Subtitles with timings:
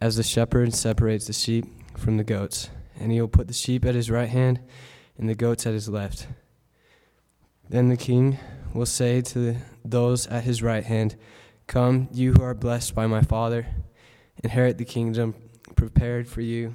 [0.00, 1.66] as the shepherd separates the sheep
[1.96, 4.60] from the goats, and he will put the sheep at his right hand
[5.18, 6.26] and the goats at his left.
[7.68, 8.38] Then the king
[8.72, 11.16] will say to those at his right hand,
[11.66, 13.66] Come, you who are blessed by my Father,
[14.42, 15.34] inherit the kingdom
[15.76, 16.74] prepared for you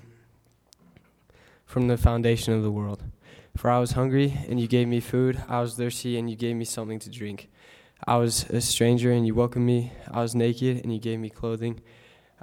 [1.66, 3.04] from the foundation of the world.
[3.58, 5.42] For I was hungry, and you gave me food.
[5.48, 7.50] I was thirsty, and you gave me something to drink.
[8.06, 9.92] I was a stranger, and you welcomed me.
[10.12, 11.82] I was naked, and you gave me clothing.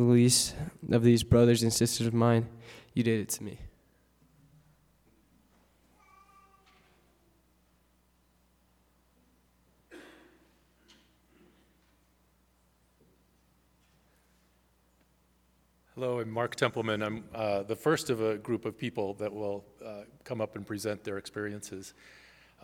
[0.00, 0.54] the least
[0.90, 2.48] of these brothers and sisters of mine,
[2.94, 3.58] you did it to me.
[15.94, 17.02] Hello, I'm Mark Templeman.
[17.02, 20.66] I'm uh, the first of a group of people that will uh, come up and
[20.66, 21.92] present their experiences.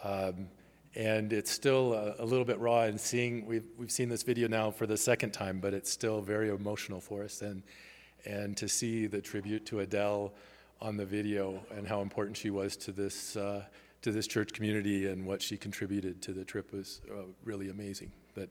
[0.03, 0.49] Um,
[0.97, 4.49] and it's still a, a, little bit raw and seeing, we've, we've seen this video
[4.49, 7.43] now for the second time, but it's still very emotional for us.
[7.43, 7.63] And,
[8.25, 10.33] and to see the tribute to Adele
[10.81, 13.65] on the video and how important she was to this, uh,
[14.01, 18.11] to this church community and what she contributed to the trip was uh, really amazing.
[18.35, 18.49] But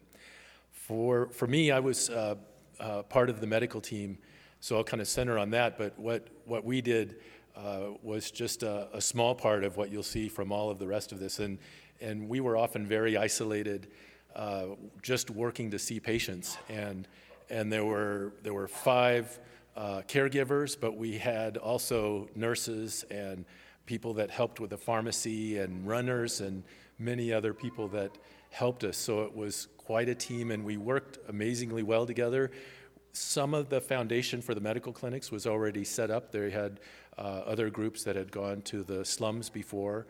[0.72, 2.36] for, for me, I was uh,
[2.80, 4.20] uh, part of the medical team
[4.66, 5.78] so I'll kind of center on that.
[5.78, 7.18] But what, what we did
[7.56, 10.88] uh, was just a, a, small part of what you'll see from all of the
[10.88, 11.40] rest of this.
[11.40, 11.58] And,
[12.02, 13.88] and we were often very isolated,
[14.36, 14.66] uh,
[15.02, 16.58] just working to see patients.
[16.68, 17.08] And,
[17.50, 19.40] and there, were, there were five
[19.78, 23.46] uh, caregivers, but we had also nurses and
[23.86, 26.64] people that helped with the pharmacy and runners and
[27.00, 28.12] many other people that
[28.50, 28.98] helped us.
[28.98, 32.52] So it was quite a team, and we worked amazingly well together
[33.16, 36.32] some of the foundation for the medical clinics was already set up.
[36.32, 36.80] They had
[37.18, 40.06] uh, other groups that had gone to the slums before,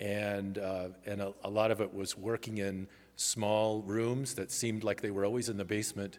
[0.00, 4.84] and, uh, and a, a, lot of it was working in small rooms that seemed
[4.84, 6.18] like they were always in the basement,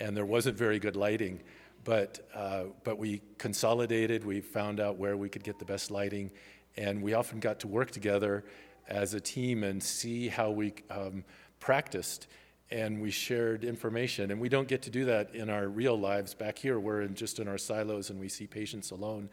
[0.00, 1.40] and there wasn't very good lighting.
[1.84, 6.30] But, uh, but we consolidated, we found out where we could get the best lighting,
[6.76, 8.44] and we often got to work together
[8.88, 11.24] as a team and see how we um,
[11.60, 12.26] practiced
[12.70, 14.30] and we shared information.
[14.30, 16.34] And we don't get to do that in our real lives.
[16.34, 19.28] Back here, we're in, just in our silos and we see patients alone.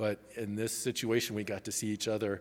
[0.00, 2.40] But in this situation, we got to see each other.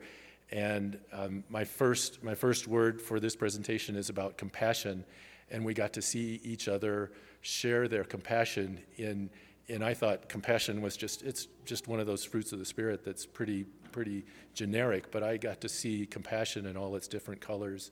[0.50, 5.04] And um, my, first, my first word for this presentation is about compassion.
[5.52, 7.12] And we got to see each other
[7.42, 9.30] share their compassion in,
[9.68, 13.04] and I thought compassion was just, it's just one of those fruits of the Spirit
[13.04, 15.12] that's pretty, pretty generic.
[15.12, 17.92] But I got to see compassion in all its different colors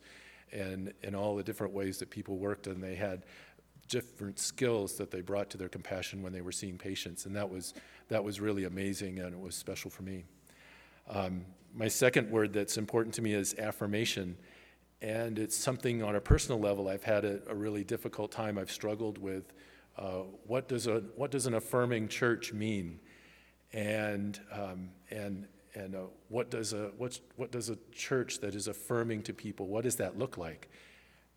[0.50, 3.24] and in all the different ways that people worked, and they had
[3.88, 7.48] different skills that they brought to their compassion when they were seeing patients, and that
[7.48, 7.74] was
[8.08, 10.24] that was really amazing, and it was special for me.
[11.08, 11.44] Um,
[11.74, 14.36] my second word that's important to me is affirmation,
[15.00, 18.58] and it's something on a personal level I've had a, a really difficult time.
[18.58, 19.52] I've struggled with
[19.98, 23.00] uh, what does a what does an affirming church mean,
[23.72, 28.68] and um, and and uh, what does a what's, what does a church that is
[28.68, 30.68] affirming to people what does that look like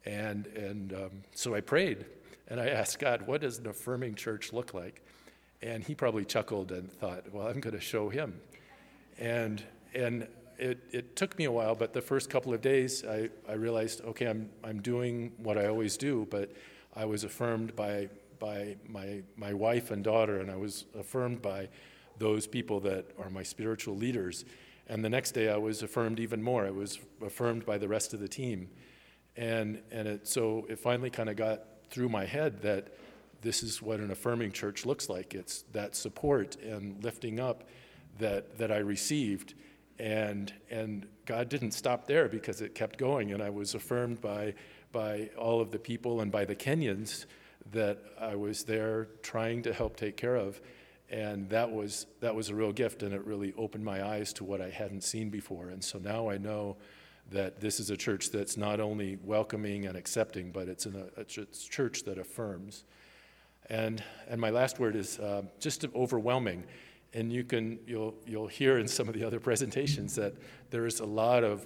[0.06, 2.06] and and um, so i prayed
[2.47, 5.01] and i asked god what does an affirming church look like
[5.62, 8.40] and he probably chuckled and thought well i'm going to show him
[9.19, 9.63] and
[9.94, 13.53] and it, it took me a while but the first couple of days i, I
[13.53, 16.51] realized okay I'm, I'm doing what i always do but
[16.95, 18.09] i was affirmed by
[18.40, 21.69] by my, my wife and daughter and i was affirmed by
[22.22, 24.45] those people that are my spiritual leaders.
[24.88, 26.67] And the next day I was affirmed even more.
[26.67, 28.69] I was affirmed by the rest of the team.
[29.37, 32.87] And, and it, so it finally kind of got through my head that
[33.41, 35.33] this is what an affirming church looks like.
[35.33, 37.63] It's that support and lifting up
[38.19, 39.55] that, that I received.
[39.99, 43.31] And, and God didn't stop there because it kept going.
[43.31, 44.53] And I was affirmed by,
[44.91, 47.25] by all of the people and by the Kenyans
[47.72, 50.61] that I was there trying to help take care of
[51.11, 54.43] and that was that was a real gift and it really opened my eyes to
[54.43, 56.77] what i hadn't seen before and so now i know
[57.29, 61.26] that this is a church that's not only welcoming and accepting but it's a,
[61.70, 62.84] church that affirms
[63.70, 66.64] and and my last word is uh, just overwhelming
[67.14, 70.34] and you can you'll you'll hear in some of the other presentations that
[70.70, 71.66] there is a lot of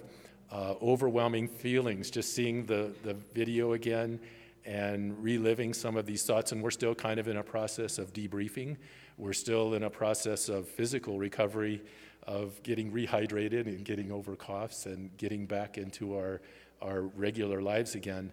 [0.52, 4.20] uh, overwhelming feelings just seeing the the video again
[4.66, 6.52] and reliving some of these thoughts.
[6.52, 8.76] And we're still kind of in a process of debriefing.
[9.16, 11.82] We're still in a process of physical recovery,
[12.26, 16.40] of getting rehydrated and getting over coughs and getting back into our,
[16.82, 18.32] our regular lives again.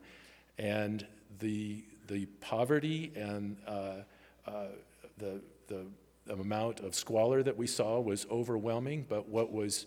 [0.58, 1.06] And
[1.40, 3.94] the, the poverty and uh,
[4.48, 4.66] uh,
[5.18, 5.86] the, the
[6.30, 9.86] amount of squalor that we saw was overwhelming, but what was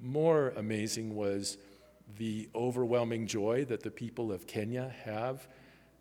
[0.00, 1.58] more amazing was
[2.18, 5.46] the overwhelming joy that the people of Kenya have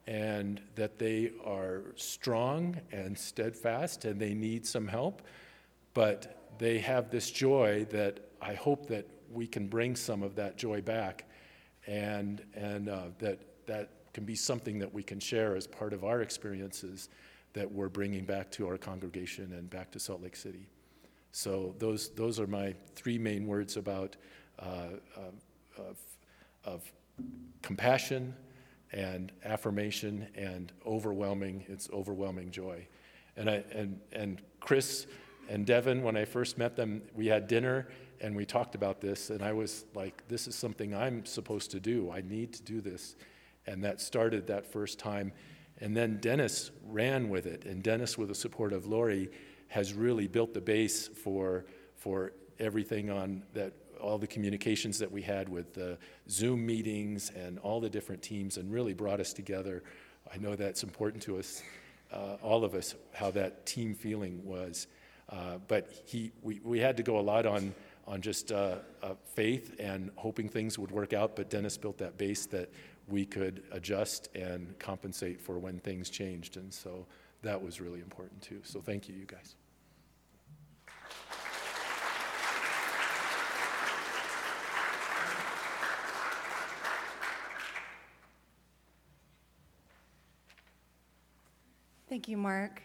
[0.07, 5.21] and that they are strong and steadfast and they need some help,
[5.93, 10.57] but they have this joy that I hope that we can bring some of that
[10.57, 11.25] joy back
[11.87, 16.03] and, and uh, that that can be something that we can share as part of
[16.03, 17.09] our experiences
[17.53, 20.67] that we're bringing back to our congregation and back to Salt Lake City.
[21.31, 24.15] So those, those are my three main words about
[24.59, 25.97] uh, uh, of,
[26.65, 26.91] of
[27.61, 28.35] compassion
[28.91, 32.85] and affirmation and overwhelming, it's overwhelming joy.
[33.37, 35.05] And, I, and, and Chris
[35.49, 37.87] and Devin, when I first met them, we had dinner
[38.21, 41.79] and we talked about this, and I was like, this is something I'm supposed to
[41.79, 42.11] do.
[42.11, 43.15] I need to do this.
[43.65, 45.31] And that started that first time.
[45.79, 49.29] And then Dennis ran with it, and Dennis, with the support of Lori,
[49.69, 55.21] has really built the base for, for everything on that all the communications that we
[55.21, 55.97] had with the
[56.29, 59.83] Zoom meetings and all the different teams and really brought us together.
[60.33, 61.61] I know that's important to us,
[62.11, 64.87] uh, all of us, how that team feeling was.
[65.29, 67.73] Uh, but he, we, we had to go a lot on,
[68.07, 72.17] on just uh, uh faith and hoping things would work out, but Dennis built that
[72.17, 72.69] base that
[73.07, 76.57] we could adjust and compensate for when things changed.
[76.57, 77.05] And so
[77.41, 78.61] that was really important too.
[78.63, 79.55] So thank you, you guys.
[92.09, 92.81] Thank you, Mark.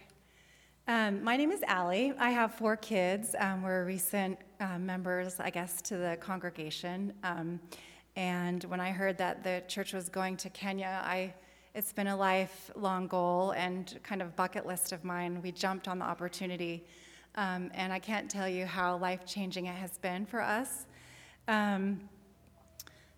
[0.86, 2.12] Um, my name is Allie.
[2.18, 3.34] I have four kids.
[3.38, 7.14] Um, we're recent uh, members, I guess, to the congregation.
[7.22, 7.58] Um,
[8.16, 11.32] and when I heard that the church was going to Kenya, I,
[11.74, 15.40] it's been a lifelong goal and kind of bucket list of mine.
[15.42, 16.84] We jumped on the opportunity.
[17.36, 20.84] Um, and I can't tell you how life changing it has been for us.
[21.48, 21.98] Um,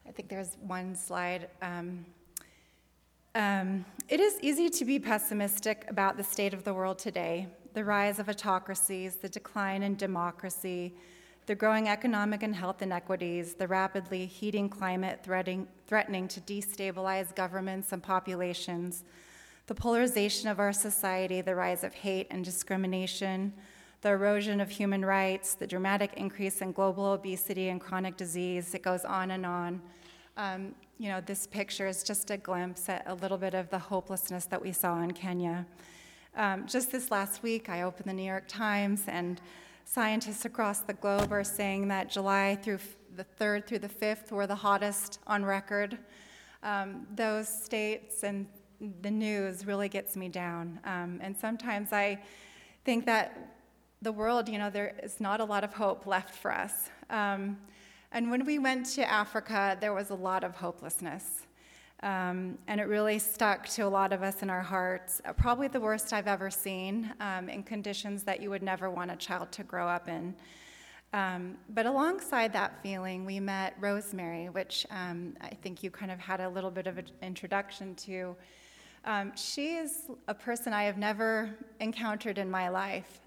[0.06, 1.48] I think there's one slide.
[1.60, 2.06] Um,
[3.36, 7.84] um, it is easy to be pessimistic about the state of the world today the
[7.84, 10.94] rise of autocracies, the decline in democracy,
[11.44, 17.92] the growing economic and health inequities, the rapidly heating climate threatening, threatening to destabilize governments
[17.92, 19.04] and populations,
[19.66, 23.52] the polarization of our society, the rise of hate and discrimination,
[24.00, 28.74] the erosion of human rights, the dramatic increase in global obesity and chronic disease.
[28.74, 29.82] It goes on and on.
[30.38, 33.78] Um, you know, this picture is just a glimpse at a little bit of the
[33.78, 35.66] hopelessness that we saw in Kenya.
[36.34, 39.40] Um, just this last week, I opened the New York Times, and
[39.84, 42.78] scientists across the globe are saying that July through
[43.14, 45.98] the 3rd through the 5th were the hottest on record.
[46.62, 48.46] Um, those states and
[49.02, 50.81] the news really gets me down.
[50.84, 52.22] Um, and sometimes I
[52.84, 53.56] think that
[54.02, 56.90] the world, you know, there is not a lot of hope left for us.
[58.12, 61.46] Um, and when we went to Africa, there was a lot of hopelessness.
[62.02, 65.22] Um, and it really stuck to a lot of us in our hearts.
[65.24, 69.10] Uh, probably the worst I've ever seen um, in conditions that you would never want
[69.10, 70.34] a child to grow up in.
[71.12, 76.18] Um, but alongside that feeling, we met Rosemary, which um, I think you kind of
[76.18, 78.36] had a little bit of an introduction to.
[79.04, 83.20] Um, she is a person I have never encountered in my life.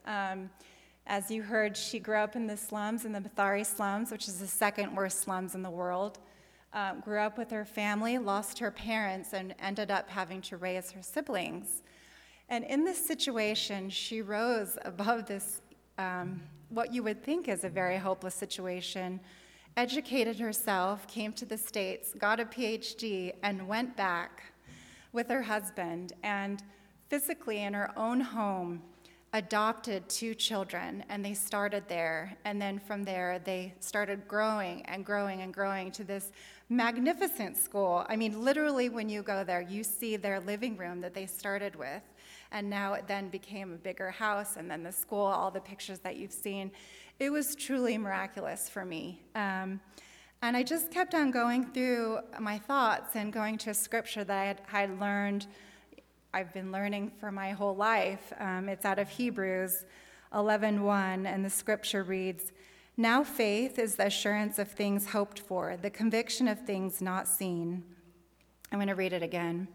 [1.07, 4.39] As you heard, she grew up in the slums, in the Mathare slums, which is
[4.39, 6.19] the second worst slums in the world.
[6.71, 10.91] Um, grew up with her family, lost her parents, and ended up having to raise
[10.91, 11.81] her siblings.
[12.47, 15.61] And in this situation, she rose above this,
[15.97, 19.19] um, what you would think is a very hopeless situation,
[19.77, 24.43] educated herself, came to the States, got a PhD, and went back
[25.11, 26.13] with her husband.
[26.21, 26.61] And
[27.09, 28.83] physically, in her own home,
[29.33, 32.35] adopted two children and they started there.
[32.45, 36.31] And then from there, they started growing and growing and growing to this
[36.69, 38.05] magnificent school.
[38.07, 41.75] I mean, literally, when you go there, you see their living room that they started
[41.75, 42.03] with.
[42.51, 45.99] And now it then became a bigger house, and then the school, all the pictures
[45.99, 46.71] that you've seen.
[47.19, 49.21] It was truly miraculous for me.
[49.35, 49.79] Um,
[50.41, 54.35] and I just kept on going through my thoughts and going to a scripture that
[54.35, 55.47] I had, had learned
[56.31, 58.31] I've been learning for my whole life.
[58.39, 59.85] Um, it's out of Hebrews
[60.31, 62.51] 11:1, and the scripture reads,
[62.95, 67.83] "Now faith is the assurance of things hoped for, the conviction of things not seen."
[68.71, 69.67] I'm going to read it again.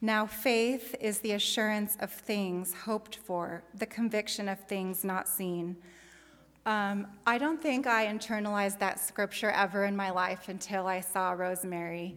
[0.00, 5.76] Now, faith is the assurance of things hoped for, the conviction of things not seen.
[6.66, 11.32] Um, I don't think I internalized that scripture ever in my life until I saw
[11.32, 12.16] Rosemary.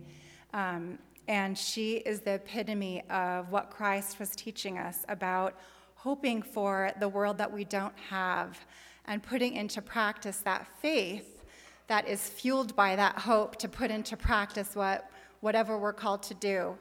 [0.53, 5.55] Um, and she is the epitome of what Christ was teaching us about
[5.95, 8.57] hoping for the world that we don't have
[9.05, 11.43] and putting into practice that faith
[11.87, 16.33] that is fueled by that hope to put into practice what, whatever we're called to
[16.33, 16.77] do.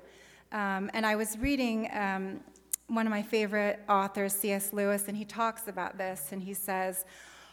[0.52, 2.40] Um, and I was reading um,
[2.88, 4.72] one of my favorite authors, C.S.
[4.72, 7.04] Lewis, and he talks about this, and he says,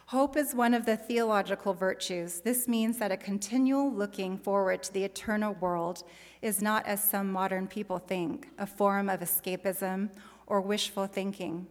[0.07, 2.41] Hope is one of the theological virtues.
[2.41, 6.03] This means that a continual looking forward to the eternal world
[6.41, 10.10] is not, as some modern people think, a form of escapism
[10.45, 11.67] or wishful thinking.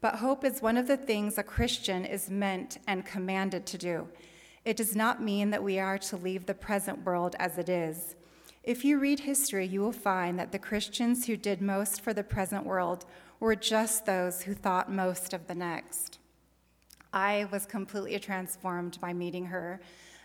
[0.00, 4.08] But hope is one of the things a Christian is meant and commanded to do.
[4.64, 8.14] It does not mean that we are to leave the present world as it is.
[8.62, 12.22] If you read history, you will find that the Christians who did most for the
[12.22, 13.04] present world
[13.40, 16.20] were just those who thought most of the next.
[17.12, 19.80] I was completely transformed by meeting her,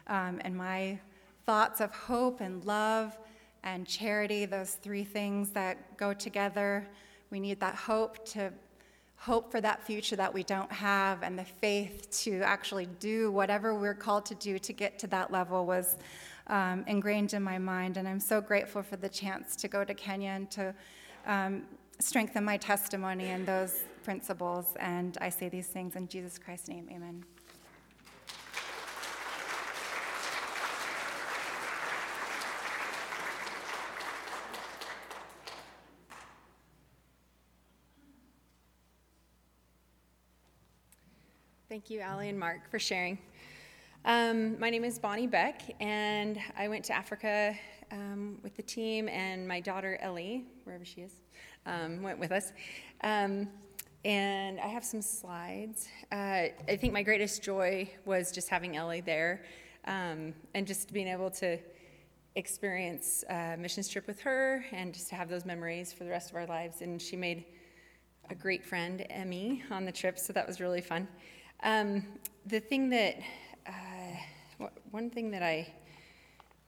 [0.07, 0.99] um, and my
[1.45, 3.17] thoughts of hope and love
[3.63, 6.87] and charity, those three things that go together.
[7.29, 8.53] We need that hope to
[9.17, 13.73] hope for that future that we don't have, and the faith to actually do whatever
[13.75, 15.97] we're called to do to get to that level was
[16.47, 17.97] um, ingrained in my mind.
[17.97, 20.73] And I'm so grateful for the chance to go to Kenya and to
[21.25, 21.63] um,
[21.99, 24.67] strengthen my testimony and those principles.
[24.79, 26.87] And I say these things in Jesus Christ's name.
[26.89, 27.25] Amen.
[41.67, 43.17] Thank you, Allie and Mark, for sharing.
[44.05, 47.53] Um, my name is Bonnie Beck, and I went to Africa
[47.91, 51.11] um, with the team, and my daughter Ellie, wherever she is,
[51.65, 52.53] um, went with us.
[54.07, 55.89] And I have some slides.
[56.13, 59.43] Uh, I think my greatest joy was just having Ellie there
[59.83, 61.59] um, and just being able to
[62.35, 66.29] experience a missions trip with her and just to have those memories for the rest
[66.29, 66.81] of our lives.
[66.81, 67.43] And she made
[68.29, 71.05] a great friend, Emmy, on the trip, so that was really fun.
[71.63, 72.01] Um,
[72.45, 73.17] the thing that
[73.67, 75.67] uh, one thing that I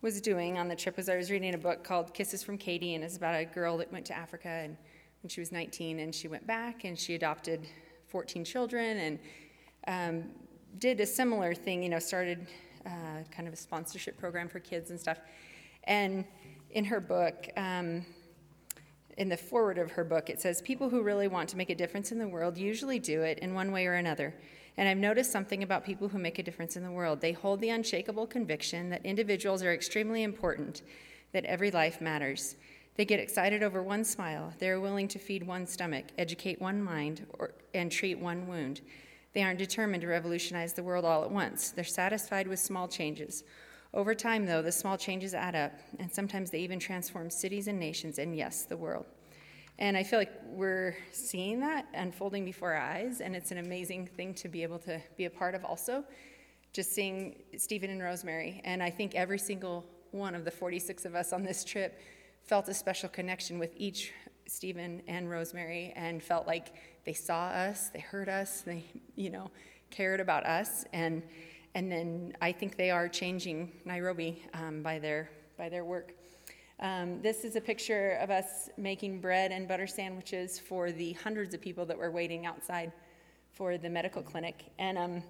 [0.01, 2.95] was doing on the trip was I was reading a book called Kisses from Katie,
[2.95, 4.75] and it's about a girl that went to Africa and
[5.21, 7.67] when she was 19, and she went back and she adopted
[8.07, 9.19] 14 children and
[9.87, 10.29] um,
[10.77, 11.83] did a similar thing.
[11.83, 12.47] You know, started
[12.85, 15.19] uh, kind of a sponsorship program for kids and stuff.
[15.85, 16.25] And
[16.71, 18.05] in her book, um,
[19.17, 21.75] in the foreword of her book, it says, People who really want to make a
[21.75, 24.33] difference in the world usually do it in one way or another.
[24.77, 27.19] And I've noticed something about people who make a difference in the world.
[27.19, 30.83] They hold the unshakable conviction that individuals are extremely important,
[31.33, 32.55] that every life matters.
[32.95, 34.53] They get excited over one smile.
[34.59, 38.81] They are willing to feed one stomach, educate one mind, or, and treat one wound.
[39.33, 41.69] They aren't determined to revolutionize the world all at once.
[41.69, 43.43] They're satisfied with small changes.
[43.93, 47.79] Over time, though, the small changes add up, and sometimes they even transform cities and
[47.79, 49.05] nations, and yes, the world.
[49.79, 54.07] And I feel like we're seeing that unfolding before our eyes, and it's an amazing
[54.07, 56.03] thing to be able to be a part of also.
[56.73, 61.15] Just seeing Stephen and Rosemary, and I think every single one of the 46 of
[61.15, 61.99] us on this trip
[62.49, 64.11] felt a special connection with each
[64.47, 66.73] Stephen and Rosemary and felt like
[67.05, 68.83] they saw us, they heard us, they,
[69.15, 69.51] you know,
[69.91, 70.83] cared about us.
[70.91, 71.21] And,
[71.75, 75.29] and then I think they are changing Nairobi um, by, their,
[75.59, 76.15] by their work.
[76.79, 81.53] Um, this is a picture of us making bread and butter sandwiches for the hundreds
[81.53, 82.91] of people that were waiting outside
[83.53, 84.71] for the medical clinic.
[84.79, 85.23] And um,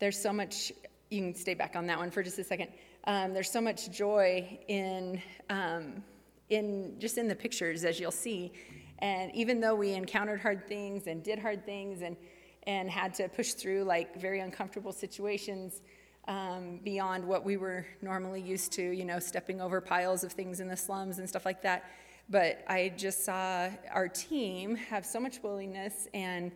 [0.00, 0.70] there's so much,
[1.08, 2.68] you can stay back on that one for just a second.
[3.04, 6.02] Um, there's so much joy in, um,
[6.48, 8.52] in just in the pictures, as you'll see.
[8.98, 12.16] And even though we encountered hard things and did hard things and,
[12.64, 15.80] and had to push through like very uncomfortable situations,
[16.28, 20.60] um, beyond what we were normally used to, you know, stepping over piles of things
[20.60, 21.84] in the slums and stuff like that.
[22.28, 26.52] But I just saw our team have so much willingness and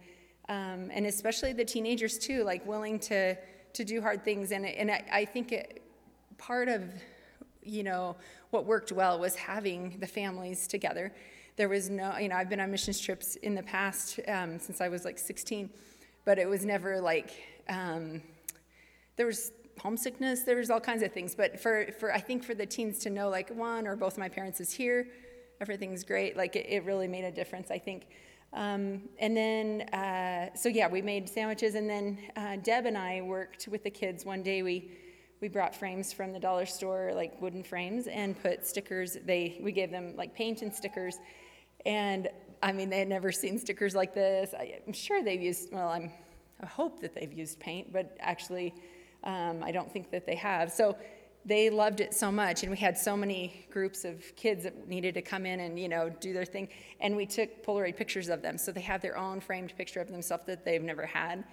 [0.49, 3.35] um, and especially the teenagers too, like willing to
[3.73, 4.53] to do hard things.
[4.53, 5.83] And and I, I think it,
[6.47, 6.83] part of
[7.63, 8.17] you know
[8.51, 11.13] what worked well was having the families together.
[11.57, 14.81] There was no, you know, I've been on missions trips in the past um, since
[14.81, 15.71] I was like 16,
[16.25, 17.31] but it was never like
[17.69, 18.21] um,
[19.17, 21.35] there was homesickness, there was all kinds of things.
[21.35, 24.29] But for, for I think for the teens to know, like, one or both my
[24.29, 25.09] parents is here,
[25.61, 28.07] everything's great, like, it, it really made a difference, I think.
[28.53, 31.75] Um, and then, uh, so yeah, we made sandwiches.
[31.75, 34.25] And then uh, Deb and I worked with the kids.
[34.25, 34.91] One day we,
[35.41, 39.19] we brought frames from the dollar store, like wooden frames, and put stickers.
[39.25, 41.19] They we gave them like paint and stickers,
[41.85, 42.29] and
[42.63, 44.55] I mean they had never seen stickers like this.
[44.59, 45.73] I, am sure they've used.
[45.73, 46.11] Well, I'm
[46.63, 48.75] I hope that they've used paint, but actually,
[49.25, 50.73] um, I don't think that they have.
[50.73, 50.97] So
[51.47, 55.15] they loved it so much and we had so many groups of kids that needed
[55.15, 56.69] to come in and you know do their thing
[57.01, 60.11] and we took polaroid pictures of them so they have their own framed picture of
[60.11, 61.45] themselves that they've never had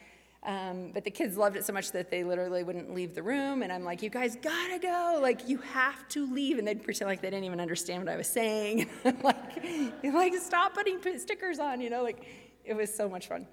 [0.43, 3.61] um, but the kids loved it so much that they literally wouldn't leave the room.
[3.61, 5.19] And i'm like you guys gotta go.
[5.21, 6.57] Like you have to leave.
[6.57, 8.89] And they'd pretend like they didn't even understand what i was saying.
[9.23, 12.25] Like like stop putting stickers on you know like
[12.65, 13.47] it was so much fun.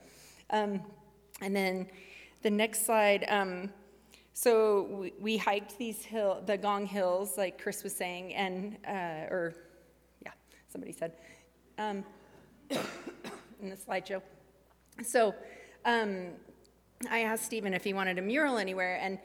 [0.50, 0.80] Um,
[1.42, 1.88] and then
[2.42, 3.71] the next slide um,
[4.33, 9.35] so we, we, hiked these hill, the Ngong Hills, like Chris was saying, and uh,
[9.35, 9.52] or
[10.25, 10.30] yeah,
[10.68, 11.14] somebody said
[11.76, 12.04] um,
[12.71, 14.23] in the slideshow.
[15.04, 15.35] So
[15.85, 16.28] um,
[17.11, 19.19] I asked Stephen if he wanted a mural anywhere, and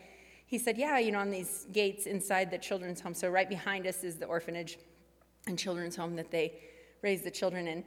[0.46, 3.14] he said, yeah, you know, on these gates inside the children's home.
[3.14, 4.78] So right behind us is the orphanage
[5.48, 6.60] and children's home that they
[7.02, 7.84] raise the children in.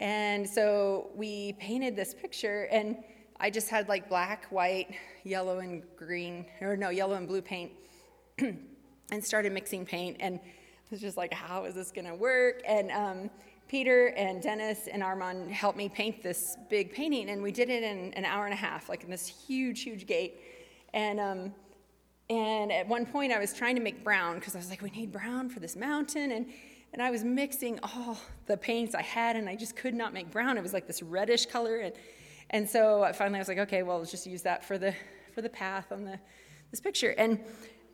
[0.00, 2.96] And so we painted this picture, and
[3.40, 7.72] I just had like black, white, yellow, and green, or no, yellow and blue paint,
[8.38, 10.16] and started mixing paint.
[10.20, 12.62] And I was just like, how is this gonna work?
[12.66, 13.30] And um,
[13.68, 17.82] Peter and Dennis and Armand helped me paint this big painting, and we did it
[17.82, 20.40] in an hour and a half, like in this huge, huge gate.
[20.94, 21.54] And um,
[22.30, 24.90] and at one point, I was trying to make brown because I was like, we
[24.90, 26.46] need brown for this mountain, and
[26.92, 30.30] and I was mixing all the paints I had, and I just could not make
[30.30, 30.56] brown.
[30.56, 31.94] It was like this reddish color, and
[32.50, 34.94] and so finally I was like, okay, well, let's just use that for the,
[35.34, 36.18] for the path on the,
[36.70, 37.10] this picture.
[37.18, 37.38] And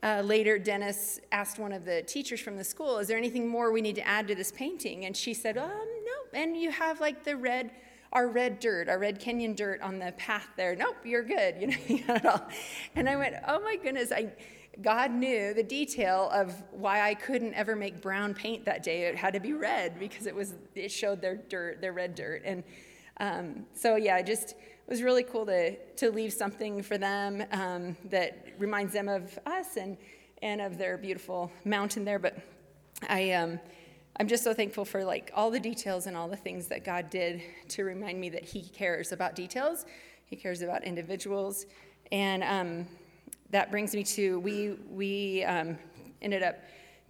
[0.04, 3.72] uh, later, Dennis asked one of the teachers from the school, is there anything more
[3.72, 5.06] we need to add to this painting?
[5.06, 6.38] And she said, um, no.
[6.38, 7.70] And you have like the red,
[8.12, 10.76] our red dirt, our red Kenyan dirt on the path there.
[10.76, 11.54] Nope, you're good.
[11.60, 12.46] You know, you got it all.
[12.94, 14.30] And I went, oh my goodness, I,
[14.82, 19.04] God knew the detail of why I couldn't ever make brown paint that day.
[19.04, 22.42] It had to be red because it was it showed their dirt, their red dirt.
[22.44, 22.62] And
[23.20, 24.16] um, so yeah,
[24.86, 29.38] it was really cool to to leave something for them um, that reminds them of
[29.46, 29.96] us and
[30.42, 32.18] and of their beautiful mountain there.
[32.18, 32.36] But
[33.08, 33.58] I um,
[34.18, 37.08] I'm just so thankful for like all the details and all the things that God
[37.08, 39.86] did to remind me that He cares about details.
[40.26, 41.64] He cares about individuals,
[42.12, 42.86] and um,
[43.50, 45.78] that brings me to we we um,
[46.20, 46.56] ended up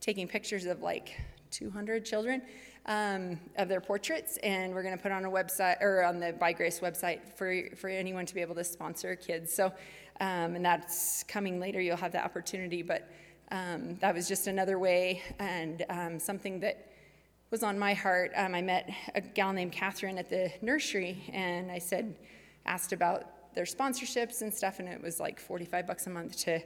[0.01, 1.19] taking pictures of like
[1.51, 2.43] 200 children
[2.87, 6.33] um, of their portraits, and we're going to put on a website or on the
[6.33, 9.53] By Grace website for for anyone to be able to sponsor kids.
[9.53, 9.67] So,
[10.21, 11.81] um, and that's coming later.
[11.81, 13.11] You'll have the opportunity, but
[13.51, 16.91] um, that was just another way and um, something that
[17.51, 18.33] was on my heart.
[18.37, 22.17] Um, I met a gal named Catherine at the nursery, and I said,
[22.67, 26.61] asked about their sponsorships and stuff, and it was like 45 bucks a month to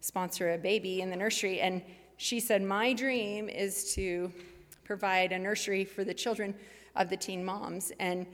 [0.00, 1.60] sponsor a baby in the nursery.
[1.60, 1.82] And
[2.16, 4.30] she said, My dream is to
[4.84, 6.54] provide a nursery for the children
[6.96, 8.26] of the teen moms and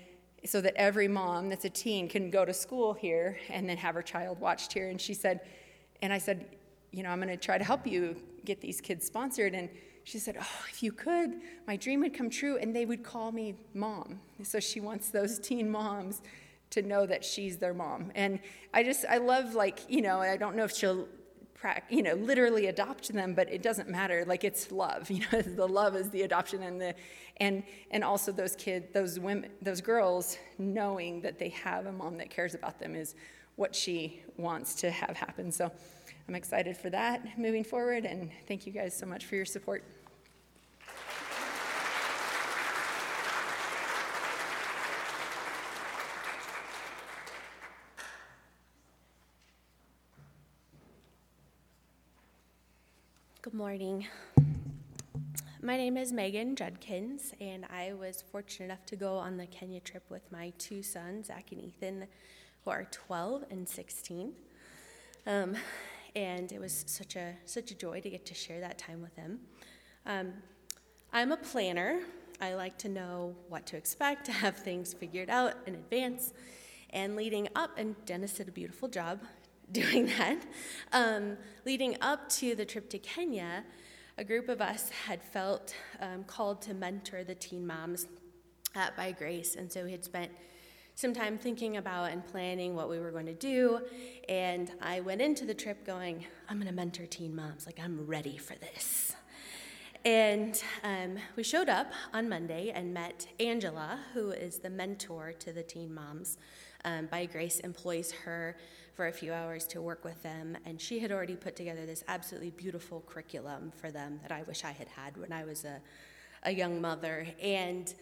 [0.44, 3.94] so that every mom that's a teen can go to school here and then have
[3.94, 4.88] her child watched here.
[4.88, 5.40] And she said
[6.02, 6.46] and i said
[6.92, 9.54] you know i'm going to try to help you get these kids sponsored.
[9.54, 9.68] And
[10.04, 13.32] she said oh if you could my dream would come true and they would call
[13.32, 14.20] me mom.
[14.42, 16.22] So she wants those teen moms
[16.70, 18.10] to know that she's their mom.
[18.14, 18.40] And
[18.72, 21.06] i just i love like you know i don't know if she'll
[21.88, 24.24] you know, literally adopt them, but it doesn't matter.
[24.26, 26.94] Like it's love, you know, the love is the adoption and the,
[27.38, 32.16] and, and also those kids, those women, those girls knowing that they have a mom
[32.18, 33.14] that cares about them is
[33.56, 35.52] what she wants to have happen.
[35.52, 35.70] So
[36.28, 39.82] I'm excited for that moving forward, and thank you guys so much for your support.
[53.60, 54.06] Morning.
[55.60, 59.80] My name is Megan Judkins, and I was fortunate enough to go on the Kenya
[59.80, 62.06] trip with my two sons, Zach and Ethan,
[62.64, 64.32] who are 12 and 16.
[65.26, 65.56] Um,
[66.16, 69.14] and it was such a such a joy to get to share that time with
[69.14, 69.40] them.
[70.06, 70.32] Um,
[71.12, 72.00] I'm a planner.
[72.40, 76.32] I like to know what to expect, to have things figured out in advance.
[76.94, 79.20] And leading up, and Dennis did a beautiful job
[79.72, 80.38] doing that.
[80.92, 83.64] Um, leading up to the trip to Kenya,
[84.18, 88.06] a group of us had felt um, called to mentor the teen moms
[88.74, 90.32] at By Grace, and so we had spent
[90.94, 93.80] some time thinking about and planning what we were going to do.
[94.28, 97.64] And I went into the trip going, I'm going to mentor teen moms.
[97.64, 99.14] Like, I'm ready for this.
[100.04, 105.52] And um, we showed up on Monday and met Angela, who is the mentor to
[105.52, 106.36] the teen moms
[106.84, 108.56] um, by Grace employs her
[109.00, 112.04] for a few hours to work with them, and she had already put together this
[112.06, 115.80] absolutely beautiful curriculum for them that I wish I had had when I was a,
[116.42, 117.26] a young mother.
[117.42, 117.94] And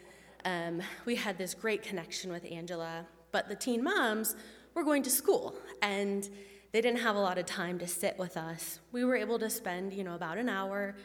[0.45, 4.35] um, we had this great connection with Angela, but the teen moms
[4.75, 6.29] were going to school, and
[6.73, 8.81] they didn't have a lot of time to sit with us.
[8.91, 10.97] We were able to spend, you know, about an hour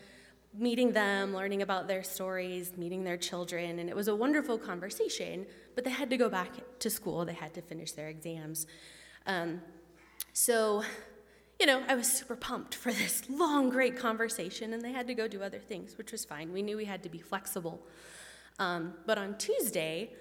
[0.58, 5.46] meeting them, learning about their stories, meeting their children, and it was a wonderful conversation,
[5.76, 8.66] but they had to go back to school, they had to finish their exams.
[9.28, 9.62] Um,
[10.34, 10.84] so,
[11.60, 15.14] you know, I was super pumped for this long, great conversation, and they had to
[15.14, 16.52] go do other things, which was fine.
[16.52, 17.82] We knew we had to be flexible.
[18.60, 20.12] Um, but on Tuesday,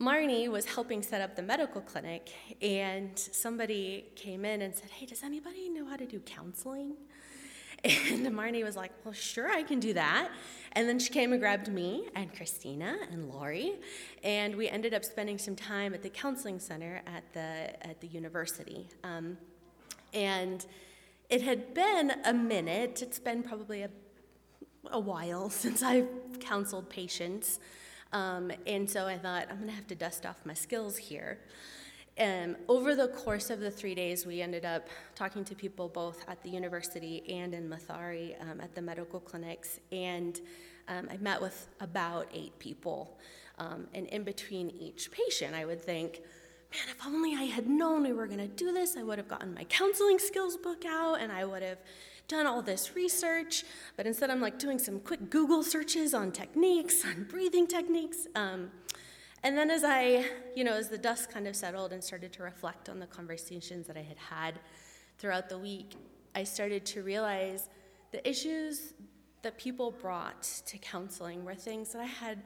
[0.00, 5.06] Marnie was helping set up the medical clinic, and somebody came in and said, Hey,
[5.06, 6.94] does anybody know how to do counseling?
[8.10, 10.30] And Marnie was like, Well, sure, I can do that.
[10.72, 13.76] And then she came and grabbed me and Christina and Lori,
[14.22, 18.08] and we ended up spending some time at the counseling center at the, at the
[18.08, 18.88] university.
[19.02, 19.38] Um,
[20.12, 20.66] and
[21.30, 23.90] it had been a minute, it's been probably a,
[24.90, 26.08] a while since I've
[26.40, 27.58] counseled patients.
[28.12, 31.38] Um, and so I thought, I'm going to have to dust off my skills here.
[32.18, 36.24] Um, over the course of the three days, we ended up talking to people both
[36.28, 40.40] at the university and in Mathare um, at the medical clinics, and
[40.88, 43.18] um, I met with about eight people.
[43.58, 46.22] Um, and in between each patient, I would think,
[46.72, 49.28] man, if only I had known we were going to do this, I would have
[49.28, 51.78] gotten my counseling skills book out and I would have
[52.28, 53.64] done all this research.
[53.96, 58.26] But instead, I'm like doing some quick Google searches on techniques, on breathing techniques.
[59.46, 60.24] And then as I,
[60.56, 63.86] you know, as the dust kind of settled and started to reflect on the conversations
[63.86, 64.58] that I had had
[65.18, 65.94] throughout the week,
[66.34, 67.68] I started to realize
[68.10, 68.94] the issues
[69.42, 72.42] that people brought to counseling were things that I had,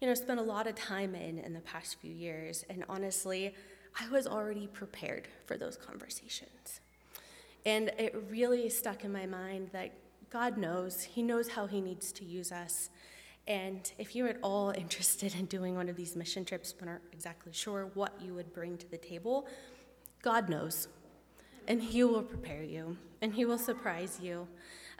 [0.00, 2.64] you know, spent a lot of time in in the past few years.
[2.70, 3.52] And honestly,
[3.98, 6.80] I was already prepared for those conversations.
[7.66, 9.90] And it really stuck in my mind that
[10.30, 12.90] God knows, He knows how He needs to use us.
[13.48, 17.02] And if you're at all interested in doing one of these mission trips but aren't
[17.12, 19.48] exactly sure what you would bring to the table,
[20.22, 20.86] God knows.
[21.66, 24.46] And He will prepare you, and He will surprise you.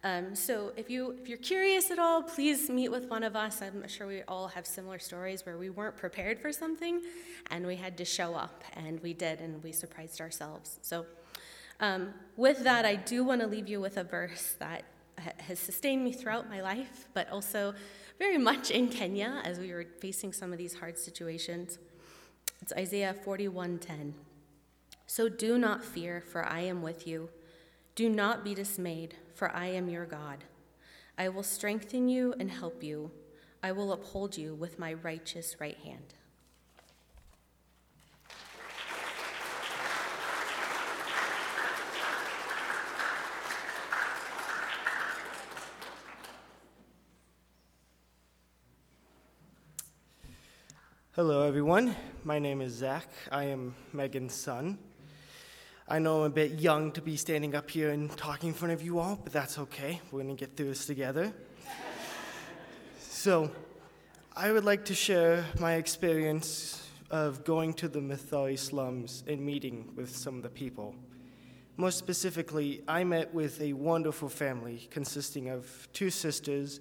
[0.05, 3.61] Um, so if, you, if you're curious at all, please meet with one of us.
[3.61, 7.03] I'm sure we all have similar stories where we weren't prepared for something
[7.51, 10.79] and we had to show up, and we did, and we surprised ourselves.
[10.83, 11.05] So
[11.81, 14.85] um, with that, I do want to leave you with a verse that
[15.39, 17.75] has sustained me throughout my life, but also
[18.19, 21.79] very much in Kenya as we were facing some of these hard situations.
[22.61, 24.15] It's Isaiah 41:10.
[25.07, 27.31] So do not fear, for I am with you.
[27.95, 30.45] Do not be dismayed, for I am your God.
[31.17, 33.11] I will strengthen you and help you.
[33.63, 36.15] I will uphold you with my righteous right hand.
[51.19, 51.97] Hello, everyone.
[52.23, 53.09] My name is Zach.
[53.33, 54.79] I am Megan's son.
[55.89, 58.73] I know I'm a bit young to be standing up here and talking in front
[58.73, 60.01] of you all, but that's okay.
[60.13, 61.35] We're going to get through this together.
[63.01, 63.51] so,
[64.37, 69.91] I would like to share my experience of going to the Mathare slums and meeting
[69.97, 70.95] with some of the people.
[71.77, 76.79] More specifically, I met with a wonderful family consisting of two sisters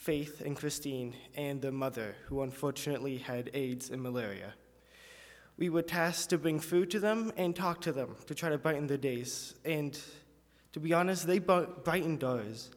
[0.00, 4.54] Faith and Christine, and their mother, who unfortunately had AIDS and malaria.
[5.58, 8.56] We were tasked to bring food to them and talk to them to try to
[8.56, 9.56] brighten their days.
[9.62, 10.00] And
[10.72, 12.70] to be honest, they brightened ours.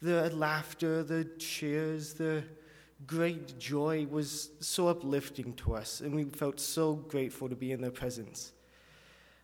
[0.00, 2.44] The laughter, the cheers, the
[3.06, 7.82] great joy was so uplifting to us, and we felt so grateful to be in
[7.82, 8.54] their presence.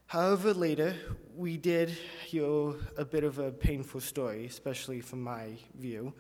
[0.07, 0.97] However, later,
[1.37, 1.91] we did
[2.25, 6.15] hear a bit of a painful story, especially from my view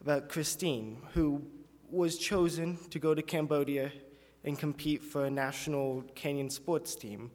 [0.00, 1.42] about Christine, who
[1.90, 3.92] was chosen to go to Cambodia
[4.44, 7.30] and compete for a national Kenyan sports team.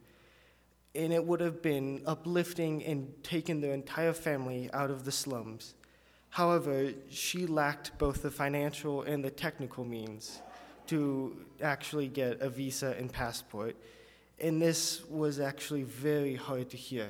[0.95, 5.75] And it would have been uplifting and taken their entire family out of the slums.
[6.29, 10.41] However, she lacked both the financial and the technical means
[10.87, 13.75] to actually get a visa and passport.
[14.39, 17.07] And this was actually very hard to hear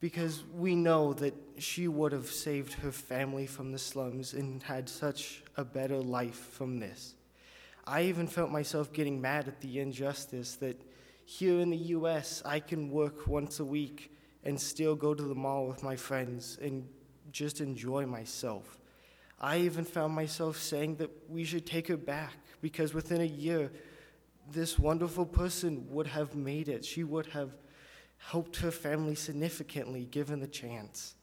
[0.00, 4.88] because we know that she would have saved her family from the slums and had
[4.88, 7.14] such a better life from this.
[7.84, 10.80] I even felt myself getting mad at the injustice that
[11.24, 14.12] here in the US, I can work once a week
[14.44, 16.88] and still go to the mall with my friends and
[17.32, 18.78] just enjoy myself.
[19.40, 23.70] I even found myself saying that we should take her back because within a year,
[24.50, 26.84] this wonderful person would have made it.
[26.84, 27.50] She would have
[28.18, 31.14] helped her family significantly given the chance.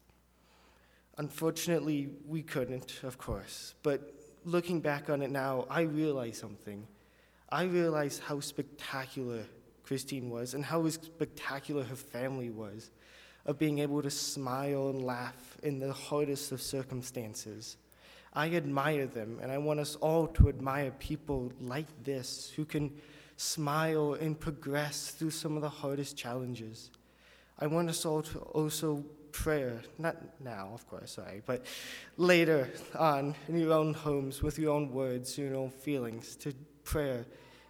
[1.18, 6.88] Unfortunately, we couldn't, of course, but looking back on it now, I realize something.
[7.50, 9.44] I realize how spectacular
[9.84, 12.92] Christine was and how spectacular her family was
[13.46, 17.78] of being able to smile and laugh in the hardest of circumstances.
[18.34, 22.92] I admire them, and I want us all to admire people like this who can
[23.38, 26.92] smile and progress through some of the hardest challenges.
[27.60, 31.66] I want us all to also pray, not now, of course, sorry, but
[32.18, 37.26] later on in your own homes with your own words, your own feelings, to prayer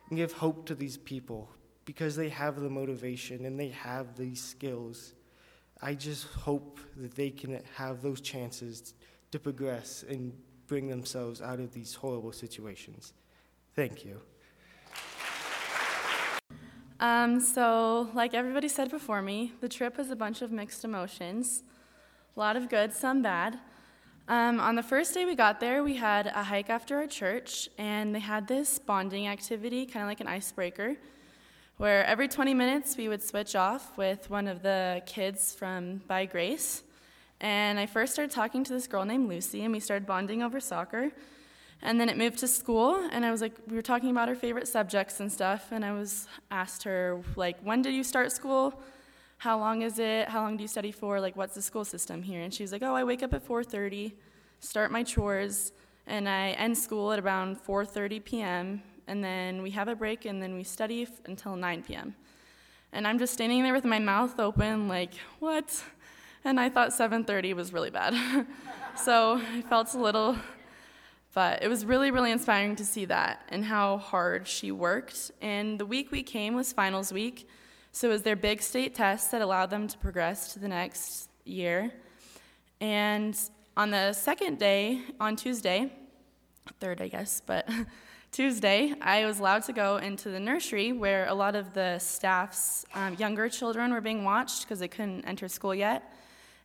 [0.10, 1.49] and give hope to these people
[1.86, 5.13] because they have the motivation and they have these skills.
[5.82, 8.93] I just hope that they can have those chances
[9.32, 10.34] to progress and
[10.67, 13.13] bring themselves out of these horrible situations.
[13.75, 14.21] Thank you.
[17.00, 21.64] Um, so, like everybody said before me, the trip was a bunch of mixed emotions.
[22.38, 23.60] A lot of good, some bad.
[24.30, 27.70] Um, on the first day we got there, we had a hike after our church,
[27.78, 30.96] and they had this bonding activity, kind of like an icebreaker,
[31.78, 36.26] where every 20 minutes we would switch off with one of the kids from By
[36.26, 36.84] Grace.
[37.42, 40.62] And I first started talking to this girl named Lucy, and we started bonding over
[40.62, 41.12] soccer.
[41.86, 44.34] And then it moved to school, and I was like, we were talking about our
[44.34, 48.82] favorite subjects and stuff, and I was asked her, like, when did you start school?
[49.38, 50.28] How long is it?
[50.28, 51.21] How long do you study for?
[51.21, 52.41] Like, what's the school system here?
[52.41, 54.13] And she was like, oh, I wake up at 4.30,
[54.62, 55.74] start my chores,
[56.08, 60.41] and I end school at around 4.30 p.m., and then we have a break, and
[60.41, 62.15] then we study f- until 9 p.m.
[62.93, 65.84] And I'm just standing there with my mouth open, like, what?
[66.43, 68.15] And I thought 7.30 was really bad.
[68.98, 70.36] so I felt a little
[71.36, 75.32] but it was really, really inspiring to see that and how hard she worked.
[75.41, 77.50] And the week we came was finals week.
[77.91, 81.30] So it was their big state test that allowed them to progress to the next
[81.43, 81.91] year.
[82.80, 83.38] And
[83.76, 85.91] on the second day, on Tuesday,
[86.80, 87.69] third, I guess, but
[88.32, 92.86] Tuesday, I was allowed to go into the nursery where a lot of the staff's
[92.93, 96.13] um, younger children were being watched because they couldn't enter school yet.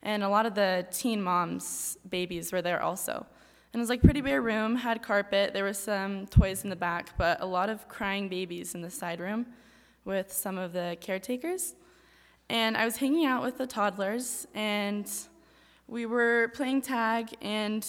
[0.05, 3.27] And a lot of the teen moms' babies were there also.
[3.73, 6.77] And it was like pretty bare room, had carpet, there was some toys in the
[6.77, 9.47] back, but a lot of crying babies in the side room
[10.05, 11.77] with some of the caretakers.
[12.49, 15.09] And I was hanging out with the toddlers, and
[15.87, 17.87] we were playing tag and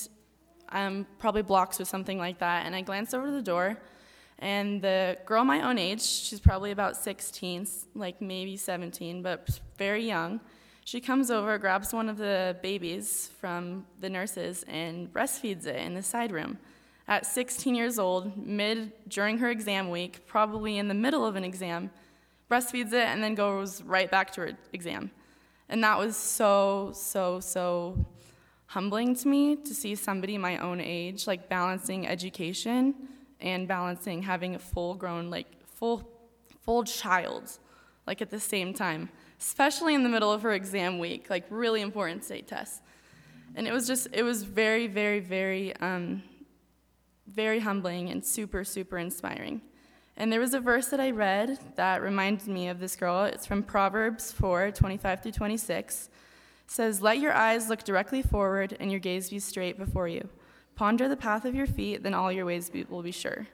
[0.70, 2.68] um, probably blocks or something like that.
[2.68, 3.76] And I glanced over to the door,
[4.38, 10.06] and the girl my own age, she's probably about 16, like maybe 17, but very
[10.06, 10.42] young,
[10.84, 15.94] she comes over, grabs one of the babies from the nurses, and breastfeeds it in
[15.94, 16.58] the side room.
[17.08, 21.44] At 16 years old, mid during her exam week, probably in the middle of an
[21.44, 21.92] exam,
[22.50, 25.12] breastfeeds it and then goes right back to her exam.
[25.70, 28.06] And that was so, so, so
[28.68, 32.96] humbling to me to see somebody my own age like balancing education
[33.40, 36.10] and balancing having a full grown, like full,
[36.62, 37.58] full child,
[38.06, 39.10] like at the same time
[39.42, 42.80] especially in the middle of her exam week, like really important state tests.
[43.56, 46.22] And it was just, it was very, very, very, um,
[47.28, 49.62] very humbling and super, super inspiring.
[50.16, 53.26] And there was a verse that I read that reminded me of this girl.
[53.26, 56.10] It's from Proverbs 4 25 through 26.
[56.66, 60.30] It says, Let your eyes look directly forward and your gaze be straight before you.
[60.76, 63.48] Ponder the path of your feet, then all your ways be, will be sure.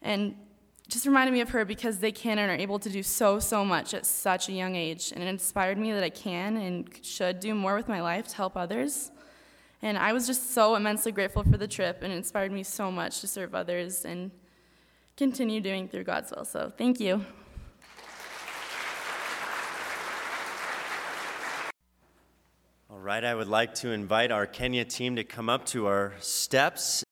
[0.00, 0.34] And
[0.88, 3.62] just reminded me of her because they can and are able to do so, so
[3.62, 5.12] much at such a young age.
[5.12, 8.36] And it inspired me that I can and should do more with my life to
[8.36, 9.10] help others.
[9.82, 12.90] And I was just so immensely grateful for the trip and it inspired me so
[12.90, 14.30] much to serve others and
[15.16, 16.46] continue doing through God's will.
[16.46, 17.24] So thank you.
[22.90, 26.14] All right, I would like to invite our Kenya team to come up to our
[26.18, 27.04] steps